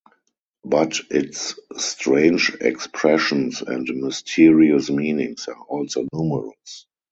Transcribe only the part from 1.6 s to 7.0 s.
strange expressions and mysterious meanings are also numerous.